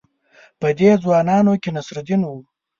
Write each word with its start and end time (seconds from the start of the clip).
په 0.59 0.67
دې 0.79 0.91
ځوانانو 1.03 1.53
کې 1.61 1.69
نصرالدین 1.75 2.21
وو. 2.25 2.37